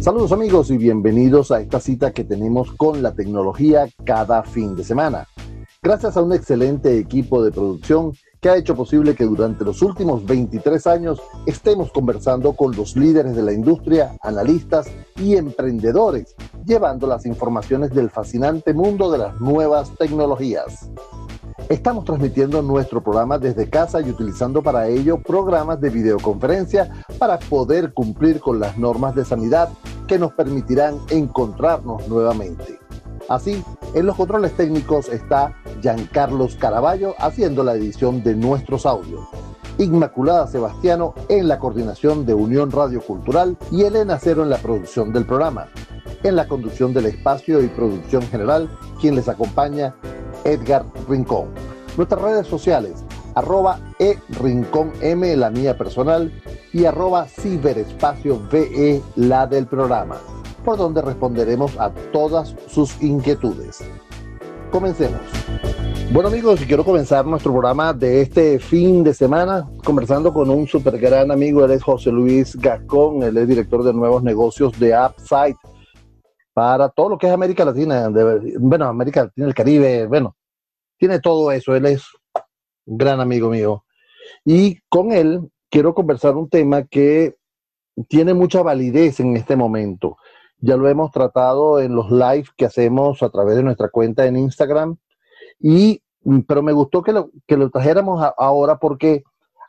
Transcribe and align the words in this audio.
Saludos 0.00 0.32
amigos 0.32 0.70
y 0.70 0.78
bienvenidos 0.78 1.50
a 1.50 1.60
esta 1.60 1.80
cita 1.80 2.12
que 2.12 2.24
tenemos 2.24 2.72
con 2.72 3.02
la 3.02 3.12
tecnología 3.14 3.88
cada 4.04 4.42
fin 4.42 4.74
de 4.74 4.84
semana. 4.84 5.26
Gracias 5.82 6.16
a 6.16 6.22
un 6.22 6.32
excelente 6.32 6.98
equipo 6.98 7.44
de 7.44 7.52
producción 7.52 8.12
que 8.40 8.48
ha 8.48 8.56
hecho 8.56 8.74
posible 8.74 9.14
que 9.14 9.24
durante 9.24 9.64
los 9.64 9.82
últimos 9.82 10.24
23 10.24 10.86
años 10.86 11.20
estemos 11.46 11.92
conversando 11.92 12.52
con 12.52 12.74
los 12.74 12.96
líderes 12.96 13.36
de 13.36 13.42
la 13.42 13.52
industria, 13.52 14.16
analistas 14.22 14.88
y 15.16 15.36
emprendedores, 15.36 16.34
llevando 16.64 17.06
las 17.06 17.26
informaciones 17.26 17.90
del 17.90 18.10
fascinante 18.10 18.72
mundo 18.72 19.10
de 19.10 19.18
las 19.18 19.40
nuevas 19.40 19.94
tecnologías. 19.96 20.90
Estamos 21.68 22.06
transmitiendo 22.06 22.62
nuestro 22.62 23.02
programa 23.02 23.38
desde 23.38 23.68
casa 23.68 24.00
y 24.00 24.08
utilizando 24.08 24.62
para 24.62 24.88
ello 24.88 25.20
programas 25.20 25.78
de 25.78 25.90
videoconferencia 25.90 27.04
para 27.18 27.38
poder 27.38 27.92
cumplir 27.92 28.40
con 28.40 28.58
las 28.58 28.78
normas 28.78 29.14
de 29.14 29.26
sanidad 29.26 29.68
que 30.06 30.18
nos 30.18 30.32
permitirán 30.32 30.98
encontrarnos 31.10 32.08
nuevamente. 32.08 32.78
Así, 33.28 33.62
en 33.94 34.06
los 34.06 34.16
controles 34.16 34.56
técnicos 34.56 35.10
está 35.10 35.56
Giancarlos 35.82 36.56
Caraballo 36.56 37.14
haciendo 37.18 37.62
la 37.62 37.74
edición 37.74 38.22
de 38.22 38.34
nuestros 38.34 38.86
audios. 38.86 39.28
Inmaculada 39.76 40.46
Sebastiano 40.46 41.12
en 41.28 41.48
la 41.48 41.58
coordinación 41.58 42.24
de 42.24 42.32
Unión 42.32 42.70
Radio 42.70 43.02
Cultural 43.02 43.58
y 43.70 43.82
Elena 43.82 44.18
Cero 44.18 44.42
en 44.42 44.48
la 44.48 44.56
producción 44.56 45.12
del 45.12 45.26
programa. 45.26 45.66
En 46.22 46.34
la 46.34 46.48
conducción 46.48 46.94
del 46.94 47.06
espacio 47.06 47.62
y 47.62 47.68
producción 47.68 48.22
general, 48.22 48.70
quien 49.00 49.14
les 49.14 49.28
acompaña, 49.28 49.94
Edgar 50.44 50.84
Rincón. 51.08 51.48
Nuestras 51.96 52.22
redes 52.22 52.46
sociales, 52.46 53.04
arroba 53.34 53.80
e 53.98 54.18
rincón 54.40 54.92
m, 55.00 55.36
la 55.36 55.50
mía 55.50 55.76
personal, 55.76 56.32
y 56.72 56.84
arroba 56.84 57.26
ciberespacio 57.26 58.40
ve, 58.50 59.02
la 59.16 59.46
del 59.46 59.66
programa, 59.66 60.16
por 60.64 60.76
donde 60.76 61.02
responderemos 61.02 61.78
a 61.78 61.90
todas 62.12 62.54
sus 62.68 63.00
inquietudes. 63.02 63.80
Comencemos. 64.70 65.20
Bueno 66.10 66.28
amigos, 66.28 66.60
quiero 66.66 66.84
comenzar 66.84 67.26
nuestro 67.26 67.52
programa 67.52 67.92
de 67.92 68.22
este 68.22 68.58
fin 68.58 69.04
de 69.04 69.12
semana 69.12 69.68
conversando 69.84 70.32
con 70.32 70.48
un 70.48 70.66
super 70.66 70.98
gran 70.98 71.30
amigo, 71.30 71.64
él 71.64 71.72
es 71.72 71.82
José 71.82 72.10
Luis 72.10 72.56
Gascón, 72.56 73.22
él 73.22 73.36
es 73.36 73.46
director 73.46 73.82
de 73.82 73.92
nuevos 73.92 74.22
negocios 74.22 74.78
de 74.78 74.94
Upside 74.98 75.56
para 76.58 76.88
todo 76.88 77.10
lo 77.10 77.18
que 77.18 77.28
es 77.28 77.32
América 77.32 77.64
Latina, 77.64 78.10
bueno, 78.58 78.86
América 78.86 79.22
Latina, 79.22 79.46
el 79.46 79.54
Caribe, 79.54 80.08
bueno, 80.08 80.36
tiene 80.98 81.20
todo 81.20 81.52
eso, 81.52 81.76
él 81.76 81.86
es 81.86 82.02
un 82.84 82.98
gran 82.98 83.20
amigo 83.20 83.48
mío. 83.48 83.84
Y 84.44 84.80
con 84.88 85.12
él 85.12 85.52
quiero 85.70 85.94
conversar 85.94 86.34
un 86.34 86.48
tema 86.48 86.82
que 86.82 87.36
tiene 88.08 88.34
mucha 88.34 88.60
validez 88.60 89.20
en 89.20 89.36
este 89.36 89.54
momento. 89.54 90.16
Ya 90.58 90.76
lo 90.76 90.88
hemos 90.88 91.12
tratado 91.12 91.78
en 91.78 91.94
los 91.94 92.10
live 92.10 92.46
que 92.56 92.64
hacemos 92.64 93.22
a 93.22 93.30
través 93.30 93.54
de 93.54 93.62
nuestra 93.62 93.88
cuenta 93.88 94.26
en 94.26 94.36
Instagram. 94.36 94.96
Y, 95.60 96.02
pero 96.48 96.64
me 96.64 96.72
gustó 96.72 97.04
que 97.04 97.12
lo, 97.12 97.30
que 97.46 97.56
lo 97.56 97.70
trajéramos 97.70 98.32
ahora 98.36 98.80
porque 98.80 99.22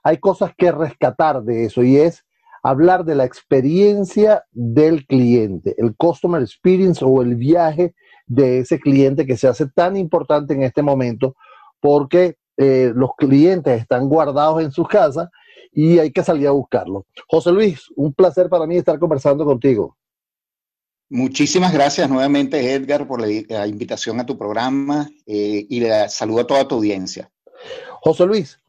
hay 0.03 0.17
cosas 0.17 0.53
que 0.57 0.71
rescatar 0.71 1.43
de 1.43 1.65
eso 1.65 1.83
y 1.83 1.97
es 1.97 2.25
hablar 2.63 3.05
de 3.05 3.15
la 3.15 3.25
experiencia 3.25 4.43
del 4.51 5.05
cliente, 5.05 5.75
el 5.77 5.95
customer 5.95 6.41
experience 6.41 7.03
o 7.03 7.21
el 7.21 7.35
viaje 7.35 7.93
de 8.25 8.59
ese 8.59 8.79
cliente 8.79 9.25
que 9.25 9.37
se 9.37 9.47
hace 9.47 9.67
tan 9.67 9.97
importante 9.97 10.53
en 10.53 10.63
este 10.63 10.81
momento 10.81 11.35
porque 11.79 12.37
eh, 12.57 12.91
los 12.93 13.11
clientes 13.17 13.81
están 13.81 14.07
guardados 14.09 14.61
en 14.61 14.71
sus 14.71 14.87
casas 14.87 15.29
y 15.71 15.99
hay 15.99 16.11
que 16.11 16.23
salir 16.23 16.47
a 16.47 16.51
buscarlos. 16.51 17.03
José 17.27 17.51
Luis, 17.51 17.85
un 17.95 18.13
placer 18.13 18.49
para 18.49 18.67
mí 18.67 18.77
estar 18.77 18.99
conversando 18.99 19.45
contigo. 19.45 19.97
Muchísimas 21.11 21.73
gracias 21.73 22.07
nuevamente, 22.07 22.73
Edgar, 22.73 23.07
por 23.07 23.19
la, 23.19 23.65
invitación 23.65 24.19
a 24.19 24.25
tu 24.25 24.37
programa 24.37 25.09
eh, 25.25 25.65
y 25.67 25.79
le 25.79 26.07
saludo 26.09 26.41
a 26.41 26.47
toda 26.47 26.67
tu 26.67 26.75
audiencia. 26.75 27.31
José 28.01 28.25
Luis, 28.25 28.59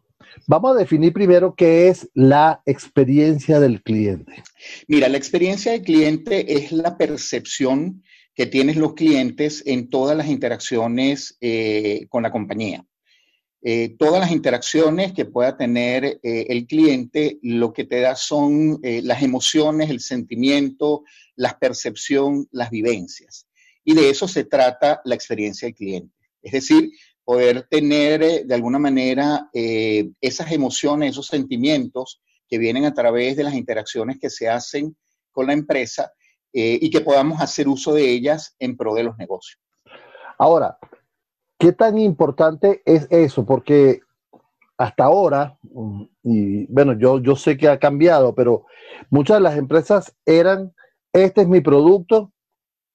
vamos 0.47 0.75
a 0.75 0.79
definir 0.79 1.13
primero 1.13 1.55
qué 1.55 1.89
es 1.89 2.09
la 2.15 2.63
experiencia 2.67 3.61
del 3.61 3.83
cliente. 3.83 4.43
Mira, 4.89 5.09
la 5.09 5.17
experiencia 5.17 5.73
del 5.73 5.83
cliente 5.83 6.55
es 6.55 6.73
la 6.73 6.97
percepción 6.97 8.03
que 8.35 8.47
tienen 8.47 8.81
los 8.81 8.95
clientes 8.95 9.63
en 9.67 9.91
todas 9.91 10.17
las 10.17 10.29
interacciones 10.29 11.37
eh, 11.41 12.07
con 12.09 12.23
la 12.23 12.31
compañía. 12.31 12.87
Eh, 13.63 13.97
todas 13.99 14.21
las 14.21 14.31
interacciones 14.31 15.13
que 15.13 15.27
pueda 15.27 15.57
tener 15.57 16.05
eh, 16.05 16.47
el 16.49 16.67
cliente, 16.67 17.39
lo 17.43 17.73
que 17.75 17.85
te 17.85 18.01
da 18.01 18.17
son 18.17 18.81
las 18.83 19.23
emociones, 19.23 19.91
el 19.91 20.01
sentimiento, 20.01 21.03
la 21.37 21.59
percepción, 21.59 22.49
las 22.51 22.71
vivencias. 22.71 23.47
Y 23.85 23.95
de 23.95 24.09
eso 24.09 24.27
se 24.27 24.45
trata 24.45 25.03
la 25.05 25.15
experiencia 25.15 25.67
del 25.67 25.75
cliente. 25.75 26.15
Es 26.43 26.53
decir, 26.53 26.91
poder 27.31 27.65
tener 27.71 28.45
de 28.45 28.55
alguna 28.57 28.81
manera 28.81 29.49
esas 29.53 30.51
emociones, 30.51 31.13
esos 31.13 31.29
sentimientos 31.29 32.21
que 32.49 32.59
vienen 32.59 32.85
a 32.87 32.93
través 32.93 33.37
de 33.37 33.45
las 33.45 33.55
interacciones 33.55 34.19
que 34.19 34.29
se 34.29 34.49
hacen 34.49 34.97
con 35.31 35.47
la 35.47 35.53
empresa 35.53 36.11
eh, 36.53 36.77
y 36.83 36.91
que 36.91 37.03
podamos 37.03 37.41
hacer 37.41 37.69
uso 37.69 37.95
de 37.95 38.11
ellas 38.11 38.57
en 38.59 38.77
pro 38.77 38.95
de 38.95 39.05
los 39.05 39.17
negocios. 39.17 39.61
Ahora, 40.39 40.77
¿qué 41.57 41.71
tan 41.71 41.99
importante 41.99 42.83
es 42.85 43.07
eso? 43.11 43.47
Porque 43.47 44.01
hasta 44.77 45.05
ahora, 45.05 45.57
y 46.25 46.67
bueno, 46.67 46.99
yo, 46.99 47.21
yo 47.21 47.37
sé 47.37 47.57
que 47.57 47.69
ha 47.69 47.79
cambiado, 47.79 48.35
pero 48.35 48.67
muchas 49.09 49.37
de 49.37 49.43
las 49.43 49.57
empresas 49.57 50.17
eran, 50.27 50.75
este 51.13 51.43
es 51.43 51.47
mi 51.47 51.61
producto 51.61 52.33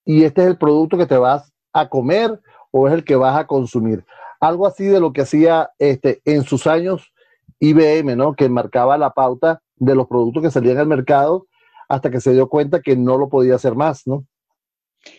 y 0.04 0.26
este 0.26 0.42
es 0.42 0.48
el 0.48 0.58
producto 0.58 0.98
que 0.98 1.06
te 1.06 1.16
vas 1.16 1.54
a 1.72 1.88
comer 1.88 2.42
o 2.72 2.90
es 2.90 2.94
el 2.94 3.06
que 3.06 3.16
vas 3.16 3.40
a 3.40 3.48
consumir. 3.48 4.06
Algo 4.40 4.68
así 4.68 4.86
de 4.86 5.00
lo 5.00 5.14
que 5.14 5.22
hacía 5.22 5.70
este, 5.80 6.22
en 6.26 6.44
sus 6.44 6.68
años 6.68 7.14
IBM, 7.60 8.16
¿no? 8.16 8.36
Que 8.36 8.50
marcaba 8.50 8.98
la 8.98 9.12
pauta 9.12 9.62
de 9.76 9.96
los 9.96 10.08
productos 10.08 10.44
que 10.44 10.52
salían 10.52 10.78
al 10.78 10.88
mercado 10.88 11.48
hasta 11.88 12.10
que 12.10 12.22
se 12.22 12.34
dio 12.34 12.50
cuenta 12.50 12.82
que 12.82 12.96
no 12.96 13.18
lo 13.18 13.30
podía 13.30 13.56
hacer 13.56 13.76
más, 13.76 14.06
¿no? 14.08 14.26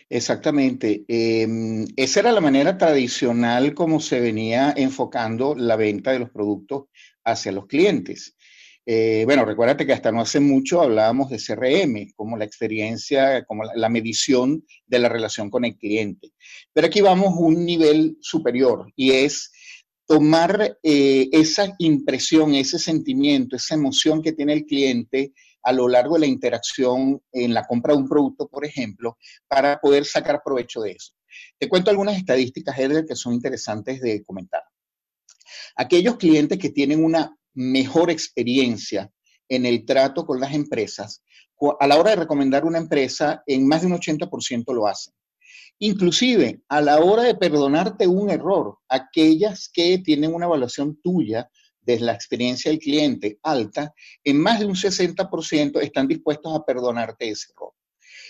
Exactamente. 0.09 1.05
Em, 1.07 1.85
esa 1.95 2.19
era 2.19 2.31
la 2.31 2.41
manera 2.41 2.77
tradicional 2.77 3.73
como 3.73 3.99
se 3.99 4.19
venía 4.19 4.73
enfocando 4.75 5.55
la 5.55 5.75
venta 5.75 6.11
de 6.11 6.19
los 6.19 6.29
productos 6.29 6.85
hacia 7.23 7.51
los 7.51 7.67
clientes. 7.67 8.35
Eh, 8.89 9.23
bueno, 9.25 9.43
recuérdate 9.43 9.85
que 9.85 9.91
hasta 9.91 10.13
no 10.13 10.21
hace 10.21 10.39
mucho 10.39 10.81
hablábamos 10.81 11.29
de 11.29 11.39
CRM, 11.39 12.13
como 12.15 12.37
la 12.37 12.45
experiencia, 12.45 13.43
como 13.43 13.65
la, 13.65 13.89
medición 13.89 14.63
de 14.85 14.99
la 14.99 15.09
relación 15.09 15.49
con 15.49 15.65
el 15.65 15.77
cliente. 15.77 16.31
Pero 16.71 16.87
aquí 16.87 17.01
vamos 17.01 17.33
a 17.33 17.39
un 17.39 17.65
nivel 17.65 18.15
superior 18.21 18.89
y 18.95 19.11
es 19.11 19.51
tomar 20.05 20.79
eh, 20.81 21.27
esa 21.33 21.75
impresión, 21.79 22.55
ese 22.55 22.79
sentimiento, 22.79 23.57
esa 23.57 23.75
emoción 23.75 24.21
que 24.21 24.31
tiene 24.31 24.53
el 24.53 24.65
cliente 24.65 25.33
a 25.63 25.73
lo 25.73 25.89
largo 25.89 26.13
de 26.13 26.21
la 26.21 26.27
interacción 26.27 27.21
en 27.33 27.53
la 27.53 27.67
compra 27.67 27.93
de 27.93 27.99
un 27.99 28.07
producto, 28.07 28.47
por 28.47 28.63
ejemplo, 28.63 29.17
para 29.49 29.79
poder 29.81 30.05
sacar 30.05 30.41
provecho 30.41 30.79
de 30.79 30.91
eso. 30.91 31.11
Te 31.59 31.67
cuento 31.67 31.91
algunas 31.91 32.15
estadísticas, 32.15 32.79
Edgar, 32.79 33.05
que 33.05 33.17
son 33.17 33.33
interesantes 33.33 33.99
de 33.99 34.23
comentar. 34.23 34.63
Aquellos 35.75 36.15
clientes 36.15 36.57
que 36.57 36.69
tienen 36.69 37.03
una 37.03 37.37
mejor 37.57 38.11
experiencia 38.11 39.11
en 39.49 39.65
el 39.65 39.83
trato 39.83 40.25
con 40.25 40.39
las 40.39 40.53
empresas, 40.53 41.23
a 41.79 41.87
la 41.87 41.97
hora 41.97 42.11
de 42.11 42.17
recomendar 42.17 42.65
una 42.65 42.77
empresa, 42.77 43.41
en 43.47 43.67
más 43.67 43.81
de 43.81 43.87
un 43.87 43.93
80% 43.93 44.73
lo 44.73 44.87
hacen. 44.87 45.13
Inclusive, 45.79 46.61
a 46.69 46.81
la 46.81 46.99
hora 46.99 47.23
de 47.23 47.35
perdonarte 47.35 48.07
un 48.07 48.29
error, 48.29 48.77
aquellas 48.87 49.69
que 49.73 49.97
tienen 49.99 50.33
una 50.33 50.45
evaluación 50.45 50.99
tuya 51.01 51.49
desde 51.81 52.05
la 52.05 52.13
experiencia 52.13 52.69
del 52.69 52.79
cliente 52.79 53.39
alta, 53.41 53.93
en 54.23 54.39
más 54.39 54.59
de 54.59 54.65
un 54.65 54.75
60% 54.75 55.81
están 55.81 56.07
dispuestos 56.07 56.55
a 56.55 56.63
perdonarte 56.63 57.29
ese 57.29 57.47
error. 57.55 57.73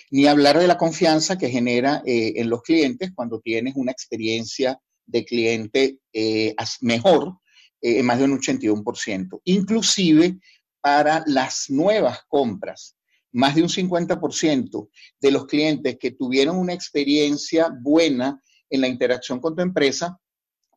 Ni 0.09 0.25
hablar 0.25 0.57
de 0.57 0.68
la 0.68 0.77
confianza 0.77 1.38
que 1.38 1.50
genera 1.50 2.01
eh, 2.06 2.33
en 2.38 2.50
los 2.50 2.62
clientes 2.62 3.12
cuando 3.13 3.41
tienes 3.41 3.75
una 3.75 3.91
experiencia 3.91 4.79
de 5.06 5.25
cliente 5.25 6.00
eh, 6.13 6.56
mejor, 6.81 7.39
en 7.81 8.06
más 8.06 8.19
de 8.19 8.25
un 8.25 8.39
81%. 8.39 9.41
Inclusive 9.45 10.39
para 10.81 11.24
las 11.25 11.69
nuevas 11.69 12.21
compras, 12.27 12.95
más 13.31 13.56
de 13.56 13.63
un 13.63 13.69
50% 13.69 14.89
de 15.19 15.31
los 15.31 15.45
clientes 15.45 15.97
que 16.00 16.12
tuvieron 16.12 16.57
una 16.57 16.74
experiencia 16.74 17.69
buena 17.81 18.41
en 18.69 18.81
la 18.81 18.88
interacción 18.88 19.39
con 19.39 19.56
tu 19.56 19.62
empresa 19.62 20.19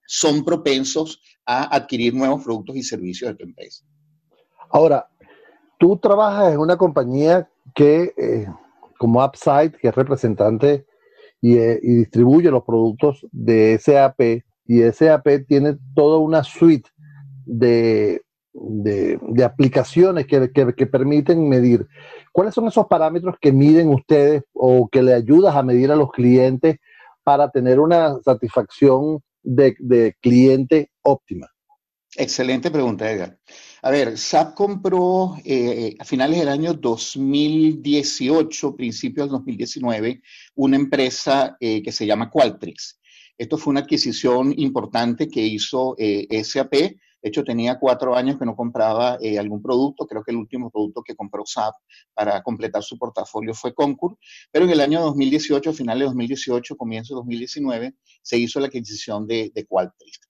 son 0.06 0.44
propensos 0.44 1.20
a 1.47 1.75
adquirir 1.75 2.14
nuevos 2.14 2.43
productos 2.43 2.76
y 2.76 2.82
servicios 2.82 3.31
de 3.31 3.37
tu 3.37 3.44
empresa. 3.44 3.85
Ahora, 4.70 5.08
tú 5.79 5.97
trabajas 5.99 6.52
en 6.52 6.58
una 6.58 6.76
compañía 6.76 7.49
que, 7.75 8.12
eh, 8.17 8.47
como 8.99 9.25
Upside, 9.25 9.73
que 9.73 9.88
es 9.88 9.94
representante 9.94 10.87
eh, 11.43 11.81
y, 11.82 11.94
distribuye 11.94 12.50
los 12.50 12.64
productos 12.64 13.26
de 13.32 13.79
SAP, 13.79 14.43
y 14.70 14.82
SAP 14.93 15.49
tiene 15.49 15.78
toda 15.96 16.19
una 16.19 16.44
suite 16.44 16.88
de, 17.44 18.22
de, 18.52 19.44
aplicaciones 19.44 20.28
que, 20.28 20.49
que, 20.52 20.87
permiten 20.87 21.49
medir. 21.49 21.88
¿Cuáles 22.31 22.55
son 22.55 22.69
esos 22.69 22.87
parámetros 22.87 23.34
que 23.40 23.50
miden 23.50 23.88
ustedes 23.88 24.44
o 24.52 24.88
que 24.88 25.02
le 25.02 25.14
ayudas 25.14 25.56
a 25.56 25.64
medir 25.64 25.90
a 25.90 25.96
los 25.96 26.12
clientes 26.12 26.76
para 27.25 27.50
tener 27.50 27.81
una 27.81 28.17
satisfacción 28.25 29.19
de, 29.43 29.75
de 29.81 30.14
cliente 30.20 30.93
óptima? 31.02 31.49
Excelente 32.14 32.70
pregunta, 32.70 33.11
Edgar. 33.11 33.40
A 33.82 33.90
ver, 33.90 34.16
SAP 34.16 34.55
compró 34.55 35.34
eh, 35.44 35.96
a 35.99 36.05
finales 36.05 36.38
del 36.38 36.49
año 36.49 36.75
2018, 36.75 38.76
principios 38.76 39.26
del 39.26 39.32
2019, 39.32 40.23
una 40.55 40.76
empresa 40.76 41.56
eh, 41.58 41.82
que 41.82 41.90
se 41.90 42.06
llama 42.06 42.31
Qualtrics. 42.31 43.00
Esto 43.40 43.56
fue 43.56 43.70
una 43.70 43.81
adquisición 43.81 44.52
importante 44.58 45.31
que 45.31 45.40
hizo 45.40 45.94
eh, 45.96 46.44
SAP. 46.44 46.72
De 46.72 46.98
hecho, 47.22 47.42
tenía 47.42 47.78
cuatro 47.78 48.14
años 48.14 48.38
que 48.38 48.44
no 48.44 48.54
compraba 48.54 49.16
algún 49.38 49.62
producto. 49.62 50.06
Creo 50.06 50.22
que 50.22 50.31
el 50.31 50.37
último 50.37 50.70
producto 50.70 51.02
que 51.02 51.16
compró 51.16 51.44
SAP 51.46 51.72
para 52.12 52.42
completar 52.42 52.82
su 52.82 52.98
portafolio 52.98 53.54
fue 53.54 53.72
Concur. 53.72 54.19
Pero 54.52 54.66
en 54.66 54.72
el 54.72 54.81
año 54.82 55.00
2018, 55.00 55.72
finales 55.72 56.00
de 56.00 56.04
2018, 56.08 56.76
comienzo 56.76 57.14
de 57.14 57.20
2019, 57.20 57.94
se 58.20 58.37
hizo 58.37 58.60
la 58.60 58.66
adquisición 58.66 59.26
de, 59.26 59.50
de 59.54 59.64
Qualtrics. 59.64 60.20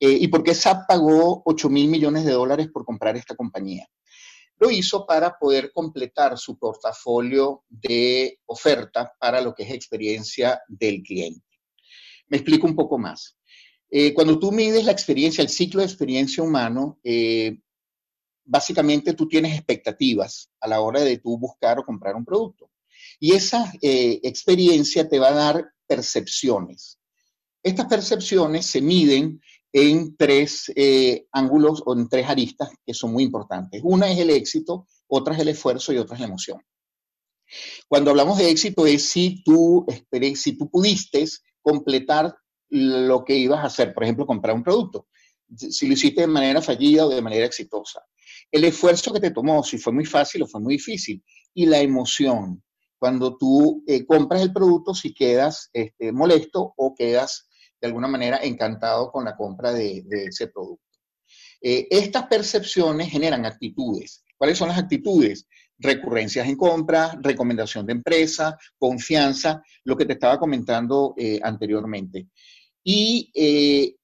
Eh, 0.00 0.16
¿Y 0.18 0.28
por 0.28 0.42
qué 0.42 0.54
SAP 0.54 0.86
pagó 0.88 1.42
8 1.44 1.68
mil 1.68 1.88
millones 1.88 2.24
de 2.24 2.32
dólares 2.32 2.68
por 2.72 2.86
comprar 2.86 3.18
esta 3.18 3.36
compañía? 3.36 3.86
Lo 4.56 4.70
hizo 4.70 5.04
para 5.04 5.38
poder 5.38 5.72
completar 5.74 6.38
su 6.38 6.58
portafolio 6.58 7.64
de 7.68 8.40
oferta 8.46 9.12
para 9.20 9.42
lo 9.42 9.54
que 9.54 9.64
es 9.64 9.72
experiencia 9.72 10.62
del 10.68 11.02
cliente. 11.02 11.47
Me 12.28 12.36
explico 12.36 12.66
un 12.66 12.76
poco 12.76 12.98
más. 12.98 13.36
Eh, 13.90 14.12
cuando 14.12 14.38
tú 14.38 14.52
mides 14.52 14.84
la 14.84 14.92
experiencia, 14.92 15.42
el 15.42 15.48
ciclo 15.48 15.80
de 15.80 15.86
experiencia 15.86 16.42
humano, 16.42 16.98
eh, 17.02 17.58
básicamente 18.44 19.14
tú 19.14 19.26
tienes 19.26 19.54
expectativas 19.54 20.50
a 20.60 20.68
la 20.68 20.80
hora 20.80 21.00
de 21.00 21.18
tú 21.18 21.38
buscar 21.38 21.78
o 21.78 21.84
comprar 21.84 22.14
un 22.14 22.24
producto. 22.24 22.70
Y 23.20 23.32
esa 23.32 23.72
experiencia 23.80 25.08
te 25.08 25.18
va 25.18 25.28
a 25.28 25.34
dar 25.34 25.72
percepciones. 25.86 26.98
Estas 27.62 27.86
percepciones 27.86 28.66
se 28.66 28.80
miden 28.80 29.40
en 29.72 30.16
tres 30.16 30.72
eh, 30.74 31.26
ángulos 31.32 31.82
o 31.84 31.94
en 31.94 32.08
tres 32.08 32.28
aristas 32.28 32.70
que 32.84 32.94
son 32.94 33.12
muy 33.12 33.24
importantes. 33.24 33.80
Una 33.84 34.10
es 34.10 34.18
el 34.18 34.30
éxito, 34.30 34.86
otra 35.06 35.34
es 35.34 35.40
el 35.40 35.48
esfuerzo 35.48 35.92
y 35.92 35.98
otra 35.98 36.14
es 36.14 36.20
la 36.20 36.26
emoción. 36.26 36.62
Cuando 37.88 38.10
hablamos 38.10 38.38
de 38.38 38.50
éxito 38.50 38.86
es 38.86 39.08
si 39.08 39.42
tú, 39.42 39.86
si 40.34 40.58
tú 40.58 40.70
pudiste 40.70 41.24
completar 41.68 42.34
lo 42.70 43.24
que 43.24 43.34
ibas 43.34 43.60
a 43.60 43.66
hacer, 43.66 43.94
por 43.94 44.04
ejemplo, 44.04 44.26
comprar 44.26 44.54
un 44.54 44.62
producto, 44.62 45.08
si 45.56 45.86
lo 45.86 45.94
hiciste 45.94 46.22
de 46.22 46.26
manera 46.26 46.60
fallida 46.60 47.06
o 47.06 47.08
de 47.10 47.22
manera 47.22 47.46
exitosa. 47.46 48.04
El 48.50 48.64
esfuerzo 48.64 49.12
que 49.12 49.20
te 49.20 49.30
tomó, 49.30 49.62
si 49.62 49.78
fue 49.78 49.92
muy 49.92 50.04
fácil 50.04 50.42
o 50.42 50.46
fue 50.46 50.60
muy 50.60 50.74
difícil, 50.74 51.22
y 51.54 51.66
la 51.66 51.80
emoción, 51.80 52.62
cuando 52.98 53.36
tú 53.36 53.82
eh, 53.86 54.04
compras 54.06 54.42
el 54.42 54.52
producto, 54.52 54.94
si 54.94 55.14
quedas 55.14 55.70
este, 55.72 56.12
molesto 56.12 56.74
o 56.76 56.94
quedas 56.94 57.48
de 57.80 57.86
alguna 57.86 58.08
manera 58.08 58.38
encantado 58.42 59.10
con 59.12 59.24
la 59.24 59.36
compra 59.36 59.72
de, 59.72 60.04
ese 60.10 60.48
producto. 60.48 60.84
Eh, 61.60 61.86
estas 61.90 62.26
percepciones 62.26 63.10
generan 63.10 63.46
actitudes. 63.46 64.24
¿Cuáles 64.36 64.58
son 64.58 64.68
las 64.68 64.78
actitudes? 64.78 65.46
Recurrencias 65.78 66.48
en 66.48 66.56
compra, 66.56 67.18
recomendación 67.22 67.86
de 67.86 67.92
empresa, 67.92 68.58
confianza, 68.78 69.62
lo 69.84 69.96
que 69.96 70.04
te 70.04 70.14
estaba 70.14 70.38
comentando 70.38 71.14
eh, 71.16 71.40
anteriormente. 71.42 72.28
Y 72.82 73.30
eh, 73.34 73.94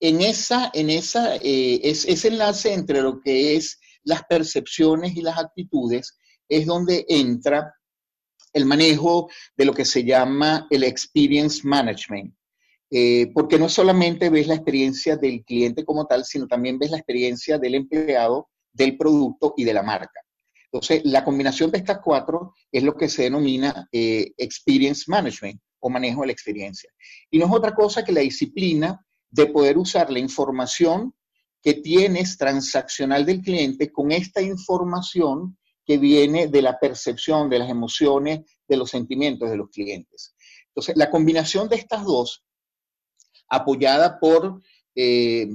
en, 0.00 0.20
esa, 0.20 0.70
en 0.74 0.90
esa, 0.90 1.36
es, 1.36 2.04
ese 2.04 2.28
enlace 2.28 2.72
entre 2.72 3.02
lo 3.02 3.20
que 3.20 3.56
es 3.56 3.78
las 4.04 4.24
percepciones 4.24 5.16
y 5.16 5.22
las 5.22 5.38
actitudes 5.38 6.16
es 6.48 6.66
donde 6.66 7.04
entra 7.08 7.74
el 8.52 8.66
manejo 8.66 9.30
de 9.56 9.64
lo 9.64 9.72
que 9.72 9.84
se 9.84 10.04
llama 10.04 10.66
el 10.70 10.84
experience 10.84 11.60
management. 11.64 12.34
Eh, 12.94 13.30
porque 13.32 13.58
no 13.58 13.70
solamente 13.70 14.28
ves 14.28 14.46
la 14.46 14.54
experiencia 14.54 15.16
del 15.16 15.42
cliente 15.44 15.82
como 15.82 16.04
tal, 16.06 16.26
sino 16.26 16.46
también 16.46 16.78
ves 16.78 16.90
la 16.90 16.98
experiencia 16.98 17.56
del 17.58 17.74
empleado, 17.74 18.50
del 18.70 18.98
producto 18.98 19.54
y 19.56 19.64
de 19.64 19.72
la 19.72 19.82
marca. 19.82 20.21
Entonces, 20.72 21.02
la 21.04 21.22
combinación 21.22 21.70
de 21.70 21.78
estas 21.78 22.00
cuatro 22.02 22.54
es 22.70 22.82
lo 22.82 22.96
que 22.96 23.08
se 23.08 23.24
denomina 23.24 23.88
eh, 23.92 24.32
experience 24.38 25.04
management 25.06 25.60
o 25.80 25.90
manejo 25.90 26.22
de 26.22 26.28
la 26.28 26.32
experiencia. 26.32 26.90
Y 27.30 27.38
no 27.38 27.44
es 27.44 27.52
otra 27.52 27.74
cosa 27.74 28.02
que 28.02 28.12
la 28.12 28.22
disciplina 28.22 29.04
de 29.28 29.46
poder 29.46 29.76
usar 29.76 30.10
la 30.10 30.18
información 30.18 31.14
que 31.62 31.74
tienes 31.74 32.38
transaccional 32.38 33.26
del 33.26 33.42
cliente 33.42 33.92
con 33.92 34.12
esta 34.12 34.40
información 34.40 35.58
que 35.84 35.98
viene 35.98 36.46
de 36.48 36.62
la 36.62 36.78
percepción, 36.78 37.50
de 37.50 37.58
las 37.58 37.68
emociones, 37.68 38.40
de 38.66 38.76
los 38.76 38.90
sentimientos 38.90 39.50
de 39.50 39.56
los 39.58 39.68
clientes. 39.68 40.34
Entonces, 40.68 40.96
la 40.96 41.10
combinación 41.10 41.68
de 41.68 41.76
estas 41.76 42.04
dos 42.04 42.44
apoyada 43.48 44.18
por 44.18 44.62
eh, 44.94 45.48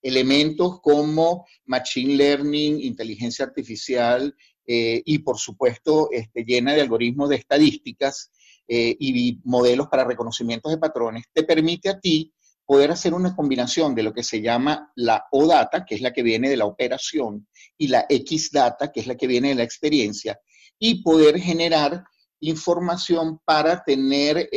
elementos 0.00 0.80
como 0.80 1.46
Machine 1.66 2.16
Learning, 2.16 2.80
inteligencia 2.80 3.44
artificial 3.44 4.34
eh, 4.66 5.02
y, 5.04 5.18
por 5.18 5.38
supuesto, 5.38 6.08
este, 6.12 6.44
llena 6.44 6.74
de 6.74 6.82
algoritmos 6.82 7.28
de 7.28 7.36
estadísticas 7.36 8.30
eh, 8.68 8.96
y 8.98 9.40
modelos 9.44 9.88
para 9.88 10.04
reconocimientos 10.04 10.70
de 10.70 10.78
patrones, 10.78 11.24
te 11.32 11.42
permite 11.42 11.88
a 11.88 11.98
ti 11.98 12.32
poder 12.64 12.90
hacer 12.90 13.12
una 13.12 13.34
combinación 13.34 13.94
de 13.94 14.04
lo 14.04 14.12
que 14.12 14.22
se 14.22 14.40
llama 14.40 14.92
la 14.96 15.24
O-Data, 15.32 15.84
que 15.84 15.96
es 15.96 16.00
la 16.00 16.12
que 16.12 16.22
viene 16.22 16.48
de 16.48 16.56
la 16.56 16.64
operación, 16.64 17.48
y 17.76 17.88
la 17.88 18.06
X-Data, 18.08 18.92
que 18.92 19.00
es 19.00 19.06
la 19.06 19.16
que 19.16 19.26
viene 19.26 19.48
de 19.48 19.56
la 19.56 19.64
experiencia, 19.64 20.40
y 20.78 21.02
poder 21.02 21.38
generar 21.38 22.04
información 22.40 23.40
para 23.44 23.82
tener 23.84 24.48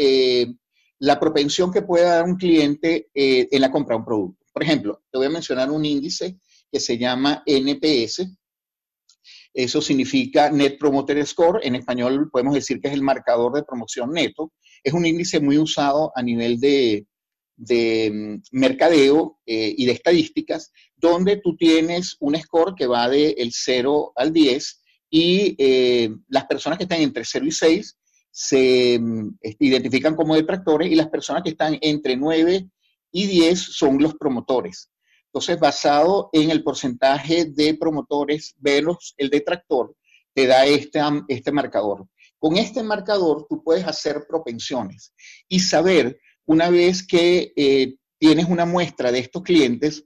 la 0.99 1.19
propensión 1.19 1.71
que 1.71 1.81
pueda 1.81 2.15
dar 2.15 2.25
un 2.25 2.35
cliente 2.35 3.09
eh, 3.13 3.47
en 3.51 3.61
la 3.61 3.71
compra 3.71 3.95
de 3.95 3.99
un 3.99 4.05
producto. 4.05 4.45
Por 4.53 4.63
ejemplo, 4.63 5.03
te 5.11 5.17
voy 5.17 5.27
a 5.27 5.31
mencionar 5.31 5.69
un 5.69 5.83
índice 5.83 6.39
que 6.71 6.79
se 6.79 6.97
llama 6.97 7.43
NPS. 7.45 8.27
Eso 9.55 9.81
significa 9.81 10.51
Net 10.51 10.77
Promoter 10.77 11.25
Score. 11.25 11.61
En 11.63 11.75
español 11.75 12.29
podemos 12.29 12.53
decir 12.53 12.81
que 12.81 12.89
es 12.89 12.93
el 12.93 13.01
marcador 13.01 13.53
de 13.53 13.63
promoción 13.63 14.11
neto. 14.11 14.51
Es 14.83 14.91
un 14.91 15.05
índice 15.05 15.39
muy 15.39 15.57
usado 15.57 16.11
a 16.13 16.21
nivel 16.21 16.59
de, 16.59 17.07
mm, 17.57 18.35
mercadeo 18.51 19.39
eh, 19.45 19.73
y 19.77 19.85
de 19.85 19.93
estadísticas, 19.93 20.73
donde 20.97 21.37
tú 21.37 21.55
tienes 21.55 22.17
un 22.19 22.35
score 22.35 22.75
que 22.75 22.85
va 22.85 23.07
del 23.07 23.33
el 23.37 23.51
0 23.53 24.11
al 24.17 24.33
10 24.33 24.81
y 25.09 25.55
eh, 25.57 26.09
las 26.27 26.45
personas 26.47 26.77
que 26.77 26.83
están 26.83 26.99
entre 26.99 27.23
0 27.23 27.45
y 27.45 27.51
6 27.51 27.97
se 28.29 28.99
mm, 28.99 29.37
este, 29.39 29.65
identifican 29.65 30.17
como 30.17 30.35
detractores 30.35 30.91
y 30.91 30.95
las 30.95 31.07
personas 31.07 31.43
que 31.43 31.51
están 31.51 31.77
entre 31.79 32.17
9 32.17 32.67
y 33.13 33.27
10 33.27 33.57
son 33.57 34.01
los 34.01 34.15
promotores. 34.15 34.89
Entonces, 35.35 35.59
basado 35.59 36.29
en 36.31 36.49
el 36.49 36.63
porcentaje 36.63 37.43
de 37.43 37.73
promotores 37.73 38.55
versus 38.57 39.13
el 39.17 39.29
detractor, 39.29 39.93
te 40.33 40.47
da 40.47 40.65
este, 40.65 41.01
este 41.27 41.51
marcador. 41.51 42.07
Con 42.39 42.55
este 42.55 42.81
marcador 42.81 43.45
tú 43.49 43.61
puedes 43.61 43.85
hacer 43.85 44.25
propensiones 44.29 45.13
y 45.49 45.59
saber, 45.59 46.21
una 46.45 46.69
vez 46.69 47.05
que 47.05 47.51
eh, 47.53 47.95
tienes 48.17 48.45
una 48.45 48.65
muestra 48.65 49.11
de 49.11 49.19
estos 49.19 49.43
clientes, 49.43 50.05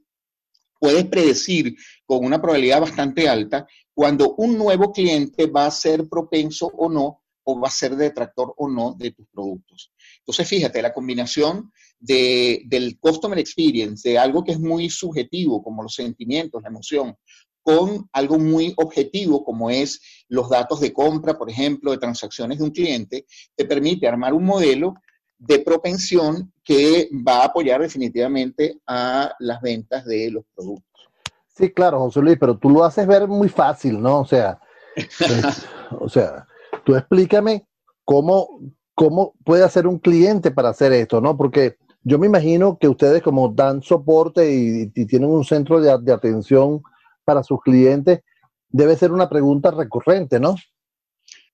puedes 0.79 1.05
predecir 1.05 1.75
con 2.07 2.25
una 2.25 2.41
probabilidad 2.41 2.81
bastante 2.81 3.29
alta 3.29 3.67
cuando 3.93 4.33
un 4.33 4.57
nuevo 4.57 4.91
cliente 4.91 5.45
va 5.45 5.67
a 5.67 5.71
ser 5.71 6.09
propenso 6.09 6.71
o 6.75 6.89
no 6.89 7.21
o 7.43 7.59
va 7.59 7.67
a 7.67 7.71
ser 7.71 7.95
detractor 7.95 8.55
o 8.57 8.67
no 8.67 8.95
de 8.97 9.11
tus 9.11 9.27
productos. 9.27 9.91
Entonces, 10.21 10.47
fíjate, 10.47 10.81
la 10.81 10.91
combinación 10.91 11.71
de, 11.99 12.63
del 12.67 12.97
customer 12.99 13.37
experience, 13.37 14.07
de 14.07 14.17
algo 14.17 14.43
que 14.43 14.53
es 14.53 14.59
muy 14.59 14.89
subjetivo, 14.89 15.61
como 15.61 15.83
los 15.83 15.93
sentimientos, 15.93 16.61
la 16.61 16.69
emoción, 16.69 17.15
con 17.61 18.07
algo 18.13 18.39
muy 18.39 18.73
objetivo, 18.77 19.43
como 19.43 19.69
es 19.69 20.01
los 20.27 20.49
datos 20.49 20.79
de 20.79 20.93
compra, 20.93 21.37
por 21.37 21.49
ejemplo, 21.49 21.91
de 21.91 21.97
transacciones 21.97 22.57
de 22.57 22.63
un 22.63 22.71
cliente, 22.71 23.25
te 23.55 23.65
permite 23.65 24.07
armar 24.07 24.33
un 24.33 24.45
modelo 24.45 24.95
de 25.37 25.59
propensión 25.59 26.51
que 26.63 27.09
va 27.27 27.41
a 27.41 27.45
apoyar 27.45 27.81
definitivamente 27.81 28.79
a 28.87 29.33
las 29.39 29.61
ventas 29.61 30.05
de 30.05 30.31
los 30.31 30.43
productos. 30.55 31.09
Sí, 31.47 31.71
claro, 31.71 31.99
José 31.99 32.21
Luis, 32.21 32.37
pero 32.39 32.57
tú 32.57 32.69
lo 32.69 32.83
haces 32.83 33.05
ver 33.05 33.27
muy 33.27 33.49
fácil, 33.49 34.01
¿no? 34.01 34.21
O 34.21 34.25
sea, 34.25 34.59
o 35.99 36.09
sea, 36.09 36.47
tú 36.85 36.95
explícame 36.95 37.65
cómo, 38.05 38.61
cómo 38.95 39.33
puede 39.43 39.63
hacer 39.63 39.87
un 39.87 39.99
cliente 39.99 40.51
para 40.51 40.69
hacer 40.69 40.93
esto, 40.93 41.21
¿no? 41.21 41.37
Porque 41.37 41.77
yo 42.09 42.17
me 42.17 42.25
imagino 42.25 42.77
que 42.79 42.87
ustedes 42.87 43.21
como 43.21 43.49
dan 43.49 43.83
soporte 43.83 44.51
y, 44.51 44.87
tienen 45.05 45.29
un 45.29 45.45
centro 45.45 45.79
de, 45.79 45.91
atención 45.91 46.81
para 47.23 47.43
sus 47.43 47.61
clientes, 47.61 48.21
debe 48.67 48.97
ser 48.97 49.11
una 49.11 49.29
pregunta 49.29 49.69
recurrente, 49.69 50.39
¿no? 50.39 50.55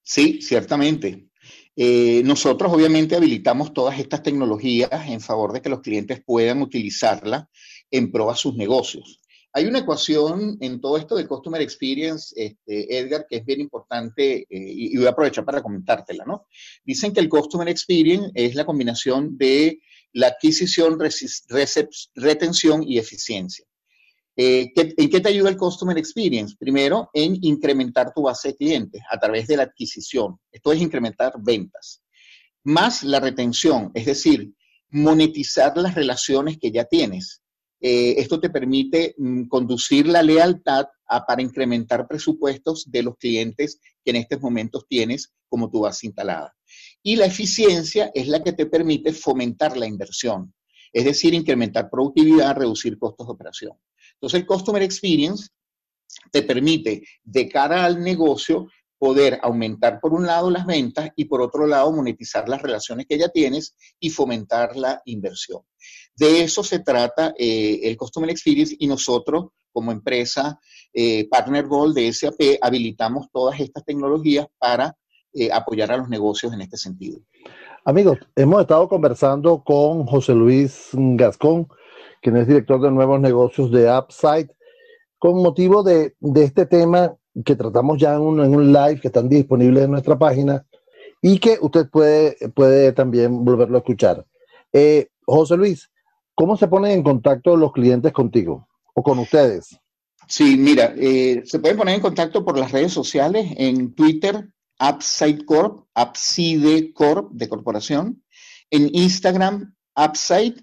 Sí, 0.01 0.41
ciertamente. 0.41 1.27
Eh, 1.75 2.21
nosotros 2.23 2.71
obviamente 2.71 3.17
habilitamos 3.17 3.73
todas 3.73 3.99
estas 3.99 4.23
tecnologías 4.23 4.89
en 5.09 5.19
favor 5.19 5.51
de 5.51 5.61
que 5.61 5.67
los 5.67 5.81
clientes 5.81 6.23
puedan 6.25 6.61
utilizarlas 6.61 7.47
en 7.91 8.09
pro 8.09 8.31
a 8.31 8.35
sus 8.35 8.55
negocios. 8.55 9.19
Hay 9.51 9.65
una 9.65 9.79
ecuación 9.79 10.57
en 10.61 10.79
todo 10.79 10.97
esto 10.97 11.17
de 11.17 11.27
Customer 11.27 11.61
Experience, 11.61 12.33
este, 12.37 12.97
Edgar, 12.97 13.25
que 13.29 13.37
es 13.37 13.45
bien 13.45 13.59
importante 13.59 14.41
eh, 14.41 14.47
y, 14.49 14.95
voy 14.95 15.07
a 15.07 15.09
aprovechar 15.09 15.43
para 15.43 15.61
comentártela, 15.61 16.23
¿no? 16.25 16.45
Dicen 16.85 17.13
que 17.13 17.19
el 17.19 17.27
Customer 17.27 17.67
Experience 17.67 18.31
es 18.33 18.55
la 18.55 18.65
combinación 18.65 19.37
de 19.37 19.81
la 20.15 20.27
adquisición, 20.27 20.97
retención 22.15 22.83
y 22.83 22.97
eficiencia. 22.97 23.65
Eh, 24.37 24.71
¿En 24.75 25.09
qué 25.09 25.19
te 25.19 25.29
ayuda 25.29 25.49
el 25.49 25.57
Customer 25.57 25.97
Experience? 25.97 26.55
Primero, 26.57 27.09
en 27.13 27.37
incrementar 27.41 28.13
tu 28.13 28.23
base 28.23 28.49
de 28.49 28.55
clientes 28.55 29.01
a 29.09 29.19
través 29.19 29.47
de 29.47 29.57
la 29.57 29.63
adquisición. 29.63 30.39
Esto 30.51 30.71
es 30.71 30.81
incrementar 30.81 31.33
ventas. 31.37 32.01
Más 32.63 33.03
la 33.03 33.19
retención, 33.19 33.91
es 33.93 34.05
decir, 34.05 34.53
monetizar 34.89 35.77
las 35.77 35.95
relaciones 35.95 36.57
que 36.59 36.71
ya 36.71 36.85
tienes. 36.85 37.41
Eh, 37.81 38.15
esto 38.17 38.39
te 38.39 38.49
permite 38.49 39.15
mm, 39.17 39.47
conducir 39.47 40.07
la 40.07 40.23
lealtad 40.23 40.85
para 41.27 41.41
incrementar 41.41 42.07
presupuestos 42.07 42.89
de 42.89 43.03
los 43.03 43.17
clientes 43.17 43.79
que 44.03 44.11
en 44.11 44.15
estos 44.15 44.41
momentos 44.41 44.85
tienes 44.87 45.33
como 45.49 45.69
tu 45.69 45.81
base 45.81 46.07
instalada. 46.07 46.55
Y 47.07 47.17
la 47.17 47.27
eficiencia 47.27 48.09
es 48.15 48.27
la 48.27 48.41
que 48.43 48.53
te 48.53 48.65
permite 48.65 49.13
fomentar 49.13 49.77
la 49.77 49.85
inversión, 49.85 50.51
es 50.91 51.05
decir, 51.05 51.35
incrementar 51.35 51.87
productividad, 51.87 52.55
reducir 52.55 52.97
costos 52.97 53.27
de 53.27 53.33
operación. 53.33 53.73
Entonces, 54.13 54.39
el 54.39 54.47
Customer 54.47 54.81
Experience 54.81 55.49
te 56.31 56.41
permite, 56.41 57.03
de 57.23 57.47
cara 57.47 57.85
al 57.85 58.01
negocio, 58.01 58.69
poder 58.97 59.39
aumentar 59.43 59.99
por 59.99 60.15
un 60.15 60.25
lado 60.25 60.49
las 60.49 60.65
ventas 60.65 61.11
y 61.15 61.25
por 61.25 61.43
otro 61.43 61.67
lado 61.67 61.91
monetizar 61.91 62.49
las 62.49 62.63
relaciones 62.63 63.05
que 63.05 63.19
ya 63.19 63.29
tienes 63.29 63.75
y 63.99 64.09
fomentar 64.09 64.75
la 64.75 64.99
inversión. 65.05 65.61
De 66.15 66.41
eso 66.41 66.63
se 66.63 66.79
trata 66.79 67.35
eh, 67.37 67.81
el 67.83 67.97
Customer 67.97 68.31
Experience 68.31 68.75
y 68.79 68.87
nosotros 68.87 69.49
como 69.71 69.91
empresa 69.91 70.59
eh, 70.91 71.27
Partner 71.29 71.67
Gold 71.67 71.93
de 71.93 72.11
SAP 72.11 72.57
habilitamos 72.61 73.27
todas 73.31 73.59
estas 73.59 73.85
tecnologías 73.85 74.47
para 74.57 74.97
eh, 75.35 75.51
apoyar 75.51 75.91
a 75.91 75.97
los 75.97 76.09
negocios 76.09 76.53
en 76.53 76.61
este 76.61 76.77
sentido. 76.77 77.19
Amigos, 77.83 78.17
hemos 78.35 78.61
estado 78.61 78.87
conversando 78.89 79.63
con 79.63 80.05
José 80.05 80.33
Luis 80.33 80.89
Gascón, 80.93 81.67
quien 82.21 82.37
es 82.37 82.47
director 82.47 82.81
de 82.81 82.89
nuevos 82.89 83.19
negocios 83.19 83.69
de 83.69 83.91
Upside, 83.91 84.49
con 85.19 85.43
motivo 85.43 85.83
de, 85.83 86.15
de 86.19 86.43
este 86.43 86.65
tema 86.65 87.15
que 87.43 87.55
tratamos 87.55 87.97
ya 87.99 88.15
en 88.15 88.21
un, 88.21 88.39
en 88.39 88.55
un, 88.55 88.71
live 88.71 88.99
que 89.01 89.09
están 89.09 89.27
disponibles 89.27 89.83
en 89.83 89.91
nuestra 89.91 90.17
página 90.17 90.65
y 91.21 91.37
que 91.37 91.57
usted 91.59 91.89
puede, 91.89 92.37
puede 92.55 92.93
también 92.93 93.43
volverlo 93.43 93.75
a 93.75 93.79
escuchar. 93.79 94.25
Eh, 94.71 95.09
José 95.25 95.57
Luis, 95.57 95.91
¿cómo 96.33 96.55
se 96.55 96.67
ponen 96.67 96.91
en 96.91 97.03
contacto 97.03 97.57
los 97.57 97.73
clientes 97.73 98.13
contigo 98.13 98.67
o 98.93 99.03
con 99.03 99.19
ustedes? 99.19 99.77
Sí, 100.27 100.57
mira, 100.57 100.93
eh, 100.97 101.43
se 101.45 101.59
pueden 101.59 101.77
poner 101.77 101.95
en 101.95 102.01
contacto 102.01 102.43
por 102.43 102.57
las 102.57 102.71
redes 102.71 102.93
sociales, 102.93 103.53
en 103.57 103.93
Twitter, 103.93 104.49
Upside 104.79 105.45
Corp, 105.45 105.87
Upside 105.95 106.93
Corp 106.93 107.31
de 107.31 107.47
corporación, 107.49 108.23
en 108.69 108.89
Instagram, 108.93 109.75
Upside, 109.95 110.55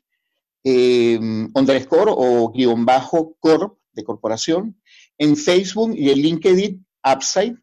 eh, 0.64 1.18
underscore 1.54 2.12
o 2.14 2.50
guion 2.52 2.84
bajo 2.84 3.36
Corp 3.40 3.78
de 3.92 4.04
corporación, 4.04 4.80
en 5.18 5.36
Facebook 5.36 5.94
y 5.96 6.10
en 6.10 6.18
LinkedIn 6.18 6.86
Upside, 7.04 7.56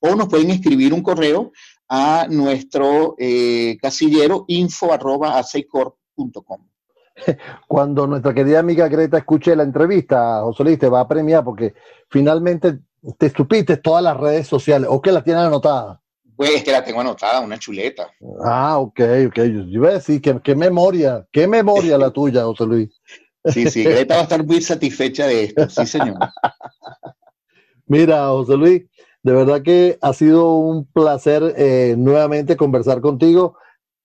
o 0.00 0.14
nos 0.14 0.28
pueden 0.28 0.50
escribir 0.50 0.92
un 0.92 1.02
correo 1.02 1.50
a 1.88 2.26
nuestro 2.28 3.16
casillero 3.80 4.44
info 4.48 4.92
Cuando 7.68 8.06
nuestra 8.06 8.34
querida 8.34 8.60
amiga 8.60 8.88
Greta 8.88 9.18
escuche 9.18 9.56
la 9.56 9.62
entrevista, 9.62 10.42
José 10.42 10.64
Luis, 10.64 10.78
te 10.78 10.88
va 10.88 11.00
a 11.00 11.08
premiar 11.08 11.44
porque 11.44 11.74
finalmente 12.08 12.80
te 13.18 13.30
supiste 13.30 13.76
todas 13.76 14.02
las 14.02 14.16
redes 14.16 14.46
sociales 14.46 14.88
o 14.90 15.00
que 15.00 15.12
la 15.12 15.22
tienen 15.22 15.44
anotada. 15.44 16.00
Pues 16.36 16.50
es 16.50 16.64
que 16.64 16.72
la 16.72 16.82
tengo 16.82 17.00
anotada, 17.00 17.40
una 17.40 17.58
chuleta. 17.58 18.10
Ah, 18.44 18.78
ok, 18.78 19.00
ok. 19.28 19.36
Yo 19.36 19.62
iba 19.68 19.88
a 19.90 19.94
decir, 19.94 20.22
qué, 20.22 20.40
qué 20.42 20.54
memoria, 20.54 21.26
qué 21.30 21.46
memoria 21.46 21.98
la 21.98 22.10
tuya, 22.10 22.44
José 22.44 22.66
Luis. 22.66 23.00
Sí, 23.42 23.70
sí, 23.70 23.84
Greta 23.84 24.16
va 24.16 24.20
a 24.20 24.24
estar 24.24 24.44
muy 24.44 24.60
satisfecha 24.60 25.26
de 25.26 25.44
esto, 25.44 25.66
sí, 25.70 25.86
señor. 25.86 26.18
Mira, 27.86 28.28
José 28.28 28.54
Luis, 28.54 28.82
de 29.22 29.32
verdad 29.32 29.62
que 29.62 29.98
ha 30.00 30.12
sido 30.12 30.54
un 30.56 30.86
placer 30.86 31.54
eh, 31.56 31.94
nuevamente 31.98 32.56
conversar 32.56 33.00
contigo. 33.00 33.56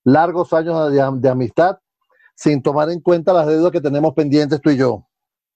Largos 0.03 0.53
años 0.53 0.91
de, 0.91 1.29
amistad, 1.29 1.79
sin 2.35 2.61
tomar 2.61 2.89
en 2.89 2.99
cuenta 2.99 3.33
las 3.33 3.47
deudas 3.47 3.71
que 3.71 3.81
tenemos 3.81 4.13
pendientes 4.13 4.61
tú 4.61 4.69
y 4.69 4.77
yo. 4.77 5.07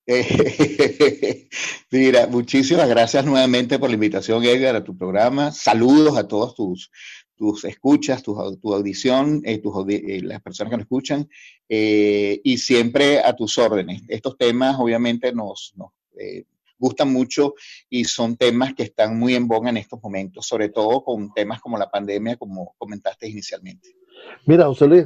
Mira, 1.91 2.25
muchísimas 2.25 2.89
gracias 2.89 3.23
nuevamente 3.25 3.77
por 3.77 3.89
la 3.89 3.93
invitación, 3.93 4.43
Edgar, 4.43 4.75
a 4.75 4.83
tu 4.83 4.97
programa. 4.97 5.51
Saludos 5.51 6.17
a 6.17 6.27
todos 6.27 6.55
tus, 6.55 6.91
tus 7.35 7.63
escuchas, 7.65 8.23
tu, 8.23 8.57
tu 8.57 8.73
audición, 8.73 9.43
eh, 9.45 9.59
tus, 9.59 9.73
eh, 9.87 10.21
las 10.23 10.41
personas 10.41 10.71
que 10.71 10.77
nos 10.77 10.85
escuchan, 10.85 11.29
y 11.69 12.57
siempre 12.57 13.19
a 13.19 13.35
tus 13.35 13.59
órdenes. 13.59 14.01
Estos 14.07 14.35
temas 14.35 14.77
obviamente 14.79 15.31
nos, 15.31 15.73
nos 15.75 15.91
gustan 16.79 17.13
mucho 17.13 17.53
y 17.87 18.05
son 18.05 18.35
temas 18.35 18.73
que 18.73 18.83
están 18.83 19.19
muy 19.19 19.35
en 19.35 19.47
boga 19.47 19.69
en 19.69 19.77
estos 19.77 20.01
momentos, 20.01 20.47
sobre 20.47 20.69
todo 20.69 21.03
con 21.03 21.31
temas 21.33 21.61
como 21.61 21.77
la 21.77 21.91
pandemia, 21.91 22.35
como 22.37 22.73
comentaste 22.79 23.29
inicialmente. 23.29 23.95
Mira, 24.47 24.65
José 24.65 24.87
Luis, 24.87 25.05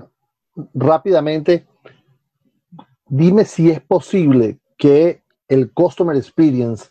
rápidamente, 0.74 1.68
dime 3.10 3.44
si 3.44 3.70
es 3.70 3.82
posible 3.82 4.60
que 4.84 5.24
el 5.48 5.72
Customer 5.72 6.14
Experience 6.18 6.90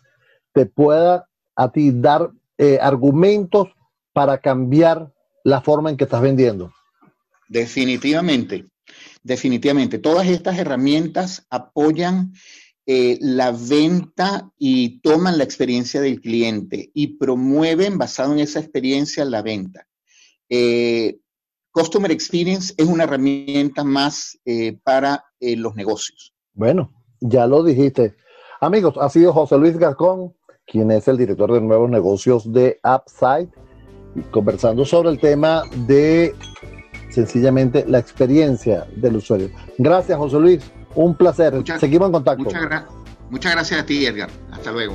te 0.54 0.64
pueda 0.64 1.28
a 1.54 1.70
ti 1.70 1.90
dar 1.92 2.30
eh, 2.56 2.78
argumentos 2.80 3.68
para 4.14 4.38
cambiar 4.38 5.12
la 5.44 5.60
forma 5.60 5.90
en 5.90 5.98
que 5.98 6.04
estás 6.04 6.22
vendiendo. 6.22 6.72
Definitivamente, 7.50 8.64
definitivamente. 9.22 9.98
Todas 9.98 10.26
estas 10.26 10.58
herramientas 10.58 11.46
apoyan 11.50 12.32
eh, 12.86 13.18
la 13.20 13.52
venta 13.52 14.50
y 14.56 15.00
toman 15.00 15.36
la 15.36 15.44
experiencia 15.44 16.00
del 16.00 16.22
cliente 16.22 16.90
y 16.94 17.18
promueven 17.18 17.98
basado 17.98 18.32
en 18.32 18.38
esa 18.38 18.60
experiencia 18.60 19.26
la 19.26 19.42
venta. 19.42 19.86
Eh, 20.48 21.18
Customer 21.72 22.10
Experience 22.10 22.72
es 22.78 22.86
una 22.86 23.04
herramienta 23.04 23.84
más 23.84 24.38
eh, 24.46 24.78
para 24.82 25.26
los 25.40 25.74
negocios. 25.74 26.32
Bueno, 26.54 27.01
ya 27.22 27.46
lo 27.46 27.62
dijiste. 27.62 28.14
Amigos, 28.60 28.94
ha 29.00 29.08
sido 29.08 29.32
José 29.32 29.58
Luis 29.58 29.76
Gascón, 29.78 30.34
quien 30.66 30.90
es 30.90 31.08
el 31.08 31.16
director 31.16 31.52
de 31.52 31.60
nuevos 31.60 31.90
negocios 31.90 32.52
de 32.52 32.78
Upside, 32.84 33.48
conversando 34.30 34.84
sobre 34.84 35.10
el 35.10 35.18
tema 35.18 35.62
de 35.86 36.34
sencillamente 37.10 37.84
la 37.86 37.98
experiencia 37.98 38.86
del 38.96 39.16
usuario. 39.16 39.50
Gracias, 39.78 40.18
José 40.18 40.38
Luis. 40.38 40.72
Un 40.94 41.14
placer. 41.16 41.54
Seguimos 41.78 42.06
en 42.06 42.12
contacto. 42.12 42.44
muchas 43.30 43.52
gracias 43.52 43.80
a 43.80 43.86
ti, 43.86 44.06
Edgar. 44.06 44.28
Hasta 44.50 44.72
luego. 44.72 44.94